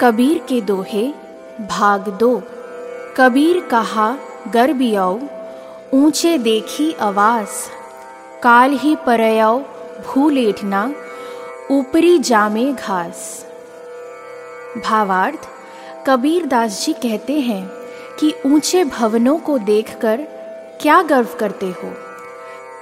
[0.00, 1.08] कबीर के दोहे,
[1.60, 2.42] भाग दो।
[3.16, 4.16] कबीर कहा
[4.52, 5.20] गर्बियाओ
[5.94, 7.48] ऊँचे देखी आवाज़।
[8.42, 9.58] काल ही परयाओ
[10.06, 10.92] भूलेठना
[11.70, 13.46] ऊपरी जामे घास।
[14.84, 15.48] भावार्थ,
[16.06, 17.70] कबीर दास जी कहते हैं
[18.20, 20.16] कि ऊँचे भवनों को देखकर
[20.80, 21.92] क्या गर्व करते हो?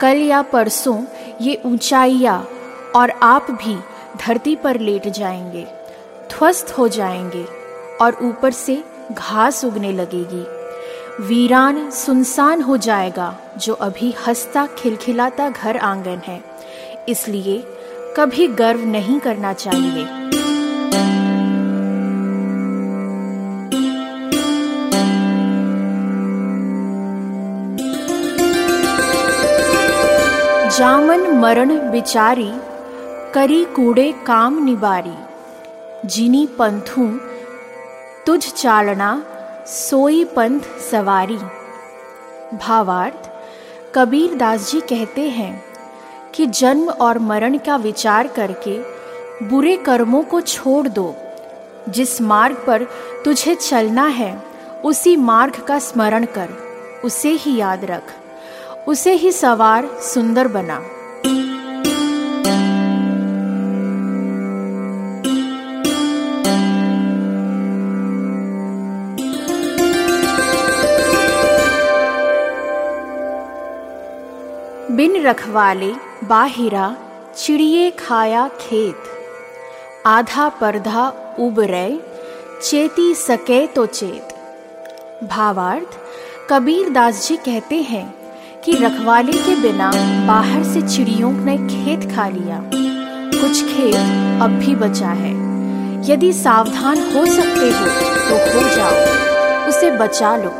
[0.00, 1.04] कल या परसों
[1.40, 2.48] ये ऊंचाइयाँ
[2.96, 3.78] और आप भी
[4.26, 5.81] धरती पर लेट जाएँगे।
[6.42, 7.44] ध्वस्त हो जाएँगे
[8.00, 10.42] और ऊपर से घास उगने लगेगी।
[11.24, 16.44] वीरान सुनसान हो जाएगा, जो अभी हंसता खिलखिलाता घर आँगन है।
[17.08, 17.62] इसलिए
[18.16, 20.04] कभी गर्व नहीं करना चाहिए।
[30.78, 32.52] जामन मरण बिचारी,
[33.34, 35.31] करी कूड़े काम निबारी।
[36.06, 37.20] जिनी पंथू,
[38.26, 39.24] तुझ चालना
[39.66, 41.36] सोई पंथ सवारी।
[42.56, 43.30] भावार्थ
[43.94, 45.64] कबीर दास जी कहते हैं
[46.34, 48.78] कि जन्म और मरण का विचार करके
[49.46, 51.14] बुरे कर्मों को छोड़ दो।
[51.88, 52.82] जिस मार्ग पर
[53.24, 54.42] तुझे चलना है,
[54.84, 56.48] उसी मार्ग का स्मरण कर,
[57.04, 58.02] उसे ही याद रख,
[58.88, 60.82] उसे ही सवार सुंदर बना।
[75.02, 75.92] बिन रखवाले
[76.24, 76.96] बाहिरा
[77.36, 78.96] चिड़िए खाया खेत।
[80.06, 81.08] आधा परधा
[81.38, 82.00] उबरे
[82.62, 84.28] चेती सके तो चेत।
[85.24, 85.98] भावार्थ,
[86.50, 88.14] कबीर दास जी कहते हैं
[88.64, 89.92] कि रखवाले के बिना
[90.26, 92.70] बाहर से चिड़ियों ने खेत खा लिया।
[93.40, 93.96] कुछ खेत
[94.42, 95.34] अब भी बचा है।
[96.10, 97.86] यदि सावधान हो सकते हो
[98.28, 100.52] तो हो जाओ। उसे बचा लो।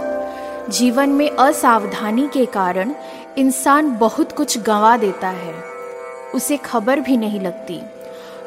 [0.70, 2.94] जीवन में असावधानी के कारण
[3.38, 5.54] इंसान बहुत कुछ गंवा देता है।
[6.34, 7.80] उसे खबर भी नहीं लगती।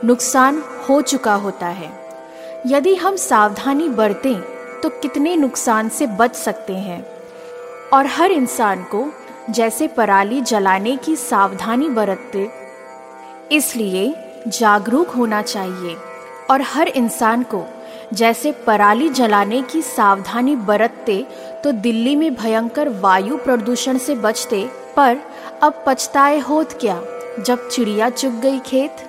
[0.05, 1.89] नुकसान हो चुका होता है।
[2.67, 4.39] यदि हम सावधानी बरतें
[4.81, 7.05] तो कितने नुकसान से बच सकते हैं।
[7.93, 9.05] और हर इंसान को
[9.49, 12.49] जैसे पराली जलाने की सावधानी बरतते,
[13.51, 14.15] इसलिए
[14.47, 15.97] जागरूक होना चाहिए।
[16.51, 17.65] और हर इंसान को
[18.13, 21.25] जैसे पराली जलाने की सावधानी बरतते
[21.63, 24.63] तो दिल्ली में भयंकर वायु प्रदूषण से बचते।
[24.95, 25.17] पर
[25.63, 27.01] अब पछताए होत क्या,
[27.39, 29.05] जब चिड़िया चुग गई खेत?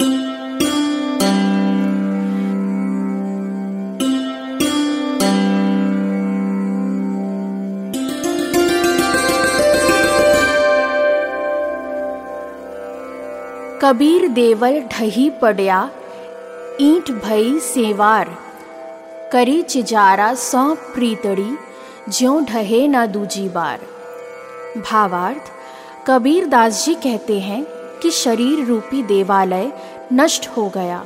[13.82, 15.88] कबीर देवल ढही पड़या,
[16.80, 18.45] ईंट भई सेवार।
[19.32, 21.56] करी चिजारा सौ प्रीतड़ी,
[22.08, 23.80] ज्यों ढहे न दूजी बार।
[24.90, 25.50] भावार्थ
[26.06, 27.64] कबीर दास जी कहते हैं
[28.02, 29.72] कि शरीर रूपी देवालय
[30.12, 31.04] नष्ट हो गया।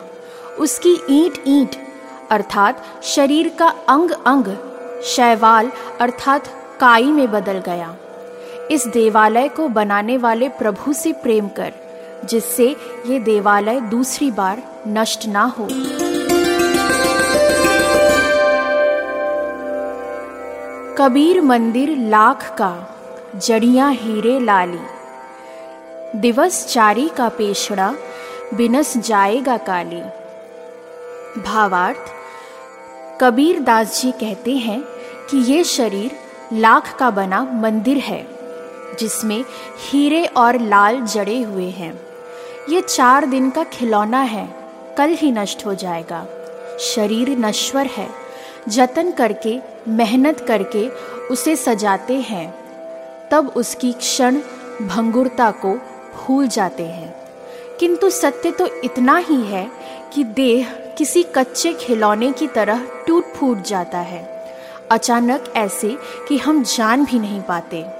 [0.58, 1.76] उसकी ईंट ईंट,
[2.30, 4.54] अर्थात शरीर का अंग अंग,
[5.04, 5.70] शैवाल,
[6.00, 6.48] अर्थात
[6.80, 7.96] काई में बदल गया।
[8.70, 11.72] इस देवालय को बनाने वाले प्रभु से प्रेम कर,
[12.24, 12.76] जिससे
[13.06, 15.68] ये देवालय दूसरी बार नष्ट ना हो।
[21.00, 22.98] कबीर मंदिर लाख का,
[23.36, 24.80] जड़ियाँ हीरे लाली।
[26.18, 27.94] दिवस चारी का पेशड़ा,
[28.54, 30.02] बिनस जाएगा काली।
[31.42, 32.12] भावार्थ,
[33.20, 34.82] कबीर दास जी कहते हैं
[35.30, 36.10] कि ये शरीर
[36.52, 38.26] लाख का बना मंदिर है,
[39.00, 39.44] जिसमें
[39.88, 42.00] हीरे और लाल जड़े हुए हैं।
[42.68, 44.48] ये चार दिन का खिलौना है,
[44.98, 46.26] कल ही नष्ट हो जाएगा।
[46.80, 48.19] शरीर नश्वर है।
[48.68, 50.88] जतन करके, मेहनत करके
[51.30, 52.54] उसे सजाते हैं।
[53.30, 54.36] तब उसकी क्षण
[54.82, 55.74] भंगुरता को
[56.14, 57.14] भूल जाते हैं।
[57.80, 59.70] किंतु सत्य तो इतना ही है
[60.12, 64.54] कि देह किसी कच्चे खिलौने की तरह टूट फूट जाता है।
[64.90, 65.98] अचानक ऐसे
[66.28, 67.99] कि हम जान भी नहीं पाते।